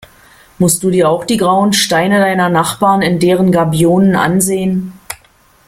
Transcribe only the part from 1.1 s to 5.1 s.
auch die grauen Steine deiner Nachbarn in deren Gabionen ansehen?